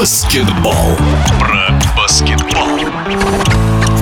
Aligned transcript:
баскетбол. 0.00 0.96
Про 1.38 1.78
баскетбол. 1.94 3.59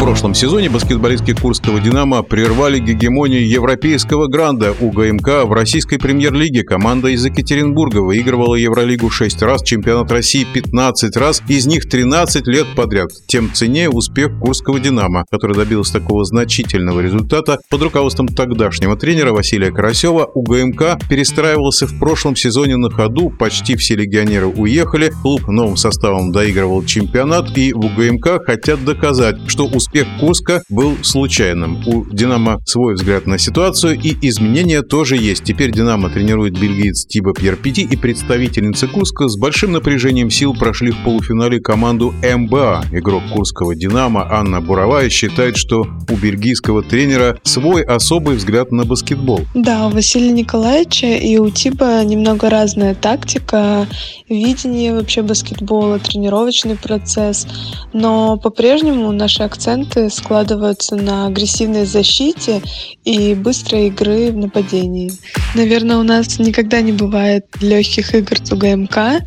В 0.00 0.02
прошлом 0.02 0.34
сезоне 0.34 0.70
баскетболистки 0.70 1.34
Курского 1.34 1.78
«Динамо» 1.78 2.22
прервали 2.22 2.78
гегемонию 2.78 3.46
европейского 3.46 4.28
гранда 4.28 4.72
УГМК 4.80 5.44
в 5.44 5.52
российской 5.52 5.98
премьер-лиге. 5.98 6.62
Команда 6.62 7.08
из 7.08 7.22
Екатеринбурга 7.26 7.98
выигрывала 7.98 8.54
Евролигу 8.54 9.10
6 9.10 9.42
раз, 9.42 9.62
чемпионат 9.62 10.10
России 10.10 10.46
15 10.50 11.16
раз, 11.18 11.42
из 11.48 11.66
них 11.66 11.86
13 11.86 12.46
лет 12.46 12.66
подряд. 12.74 13.10
Тем 13.26 13.52
ценнее 13.52 13.90
успех 13.90 14.38
Курского 14.40 14.80
«Динамо», 14.80 15.26
который 15.30 15.54
добился 15.54 15.92
такого 15.92 16.24
значительного 16.24 17.00
результата 17.00 17.58
под 17.68 17.82
руководством 17.82 18.26
тогдашнего 18.26 18.96
тренера 18.96 19.32
Василия 19.32 19.70
Карасева. 19.70 20.30
УГМК 20.34 20.98
перестраивался 21.10 21.86
в 21.86 21.98
прошлом 21.98 22.36
сезоне 22.36 22.78
на 22.78 22.90
ходу, 22.90 23.28
почти 23.28 23.76
все 23.76 23.96
легионеры 23.96 24.46
уехали, 24.46 25.12
клуб 25.22 25.46
новым 25.46 25.76
составом 25.76 26.32
доигрывал 26.32 26.86
чемпионат, 26.86 27.54
и 27.58 27.74
в 27.74 27.84
УГМК 27.84 28.46
хотят 28.46 28.82
доказать, 28.82 29.36
что 29.46 29.66
успех 29.66 29.89
успех 29.90 30.06
Куска 30.20 30.62
был 30.68 30.96
случайным. 31.02 31.82
У 31.84 32.04
«Динамо» 32.04 32.60
свой 32.64 32.94
взгляд 32.94 33.26
на 33.26 33.38
ситуацию, 33.38 33.98
и 34.00 34.16
изменения 34.28 34.82
тоже 34.82 35.16
есть. 35.16 35.42
Теперь 35.42 35.72
«Динамо» 35.72 36.10
тренирует 36.10 36.58
бельгиец 36.58 37.06
Тиба 37.06 37.34
Пьерпити, 37.34 37.80
и 37.80 37.96
представительницы 37.96 38.86
Куска 38.86 39.26
с 39.28 39.36
большим 39.36 39.72
напряжением 39.72 40.30
сил 40.30 40.54
прошли 40.54 40.92
в 40.92 41.02
полуфинале 41.02 41.58
команду 41.58 42.14
МБА. 42.22 42.84
Игрок 42.92 43.22
Курского 43.32 43.74
«Динамо» 43.74 44.28
Анна 44.30 44.60
Буровая 44.60 45.08
считает, 45.08 45.56
что 45.56 45.80
у 45.80 46.16
бельгийского 46.16 46.82
тренера 46.82 47.40
свой 47.42 47.82
особый 47.82 48.36
взгляд 48.36 48.70
на 48.70 48.84
баскетбол. 48.84 49.40
Да, 49.54 49.88
у 49.88 49.90
Василия 49.90 50.30
Николаевича 50.30 51.06
и 51.16 51.36
у 51.36 51.50
Тиба 51.50 52.04
немного 52.04 52.48
разная 52.48 52.94
тактика, 52.94 53.88
видение 54.28 54.94
вообще 54.94 55.22
баскетбола, 55.22 55.98
тренировочный 55.98 56.76
процесс. 56.76 57.48
Но 57.92 58.36
по-прежнему 58.36 59.10
наши 59.10 59.42
акценты 59.42 59.79
акценты 59.80 60.10
складываются 60.10 60.96
на 60.96 61.26
агрессивной 61.26 61.84
защите 61.84 62.62
и 63.04 63.34
быстрой 63.34 63.88
игры 63.88 64.30
в 64.30 64.36
нападении. 64.36 65.12
Наверное, 65.54 65.96
у 65.96 66.02
нас 66.02 66.38
никогда 66.38 66.80
не 66.80 66.92
бывает 66.92 67.46
легких 67.60 68.14
игр 68.14 68.36
с 68.42 68.52
УГМК. 68.52 69.22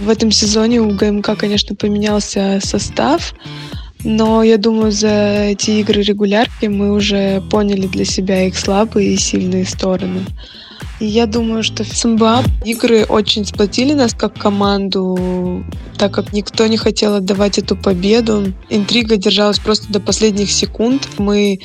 В 0.00 0.08
этом 0.08 0.30
сезоне 0.30 0.80
у 0.80 0.90
УГМК, 0.90 1.36
конечно, 1.36 1.74
поменялся 1.74 2.60
состав, 2.62 3.34
но 4.04 4.42
я 4.42 4.58
думаю, 4.58 4.92
за 4.92 5.46
эти 5.50 5.70
игры 5.80 6.02
регулярки 6.02 6.66
мы 6.66 6.92
уже 6.92 7.42
поняли 7.50 7.86
для 7.86 8.04
себя 8.04 8.46
их 8.46 8.56
слабые 8.56 9.14
и 9.14 9.16
сильные 9.16 9.64
стороны. 9.64 10.24
Я 11.00 11.26
думаю, 11.26 11.62
что 11.62 11.84
в 11.84 11.96
СМБА 11.96 12.42
игры 12.64 13.04
очень 13.04 13.44
сплотили 13.44 13.92
нас 13.92 14.14
как 14.14 14.34
команду, 14.34 15.64
так 15.96 16.12
как 16.12 16.32
никто 16.32 16.66
не 16.66 16.76
хотел 16.76 17.14
отдавать 17.14 17.58
эту 17.58 17.76
победу. 17.76 18.52
Интрига 18.68 19.16
держалась 19.16 19.60
просто 19.60 19.92
до 19.92 20.00
последних 20.00 20.50
секунд. 20.50 21.08
Мы 21.18 21.60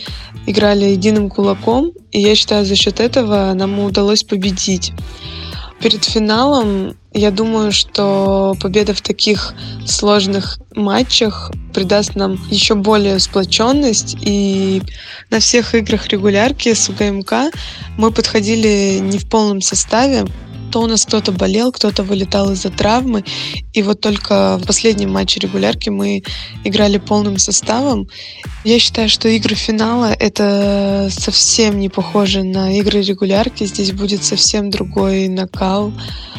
играли 0.46 0.86
единым 0.86 1.30
кулаком, 1.30 1.92
и 2.12 2.22
я 2.22 2.36
считаю, 2.36 2.64
за 2.66 2.76
счет 2.76 3.00
этого 3.00 3.52
нам 3.54 3.80
удалось 3.80 4.24
победить. 4.24 4.92
Перед 5.84 6.06
финалом 6.06 6.96
я 7.12 7.30
думаю, 7.30 7.74
что 7.74 8.56
победа 8.62 8.94
в 8.94 9.02
таких 9.02 9.54
сложных 9.86 10.58
матчах 10.74 11.52
придаст 11.74 12.16
нам 12.16 12.40
еще 12.50 12.76
более 12.76 13.20
сплоченность. 13.20 14.16
И 14.22 14.82
на 15.30 15.42
всех 15.42 15.76
играх 15.76 16.08
регулярки 16.08 16.74
с 16.74 16.88
УГМК 16.88 17.54
мы 17.98 18.12
подходили 18.12 19.00
не 19.02 19.18
в 19.18 19.28
полном 19.28 19.60
составе 19.60 20.26
то 20.74 20.82
у 20.82 20.88
нас 20.88 21.06
кто-то 21.06 21.32
болел, 21.32 21.72
кто-то 21.72 22.02
вылетал 22.02 22.52
из-за 22.52 22.72
травмы. 22.72 23.24
И 23.74 23.84
вот 23.84 24.02
только 24.02 24.58
в 24.58 24.66
последнем 24.66 25.12
матче 25.12 25.40
регулярки 25.40 25.90
мы 25.90 26.24
играли 26.64 26.98
полным 26.98 27.38
составом. 27.38 28.08
Я 28.64 28.80
считаю, 28.80 29.08
что 29.08 29.28
игры 29.28 29.54
финала— 29.54 30.12
это 30.20 31.10
совсем 31.12 31.80
не 31.80 31.90
похоже 31.90 32.42
на 32.42 32.76
игры 32.80 33.04
регулярки. 33.04 33.66
Здесь 33.66 33.92
будет 33.92 34.24
совсем 34.24 34.72
другой 34.72 35.28
накал, 35.28 35.94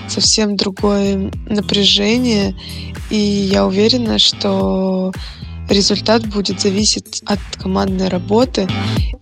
совсем 0.08 0.56
другое 0.56 1.30
напряжение. 1.48 2.56
И 3.10 3.16
я 3.16 3.64
уверена, 3.64 4.18
что 4.18 5.12
результат 5.70 6.26
будет 6.26 6.60
зависеть 6.60 7.22
от 7.24 7.38
командной 7.56 8.08
работы. 8.08 8.68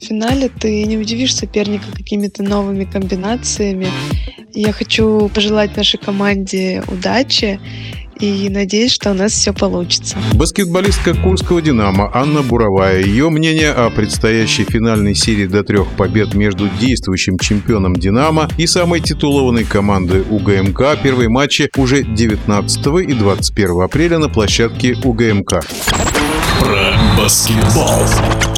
В 0.00 0.04
финале 0.04 0.48
ты 0.48 0.84
не 0.86 0.96
удивишь 0.96 1.36
соперника 1.36 1.84
какими-то 1.92 2.42
новыми 2.42 2.84
комбинациями. 2.84 3.88
Я 4.54 4.72
хочу 4.72 5.30
пожелать 5.34 5.76
нашей 5.76 5.98
команде 5.98 6.82
удачи 6.88 7.58
и 8.20 8.48
надеюсь, 8.50 8.92
что 8.92 9.10
у 9.10 9.14
нас 9.14 9.32
все 9.32 9.52
получится. 9.52 10.16
Баскетболистка 10.34 11.14
Курского 11.14 11.60
«Динамо» 11.60 12.10
Анна 12.14 12.42
Буровая. 12.42 13.02
Ее 13.02 13.30
мнение 13.30 13.72
о 13.72 13.90
предстоящей 13.90 14.64
финальной 14.64 15.14
серии 15.14 15.46
до 15.46 15.64
трех 15.64 15.88
побед 15.96 16.34
между 16.34 16.68
действующим 16.68 17.38
чемпионом 17.38 17.96
«Динамо» 17.96 18.48
и 18.58 18.66
самой 18.66 19.00
титулованной 19.00 19.64
командой 19.64 20.22
УГМК. 20.28 21.00
Первые 21.02 21.28
матчи 21.28 21.70
уже 21.76 22.04
19 22.04 22.86
и 23.08 23.14
21 23.14 23.80
апреля 23.82 24.18
на 24.18 24.28
площадке 24.28 24.96
УГМК. 25.02 25.64
Про 26.60 26.94
баскетбол. 27.18 28.51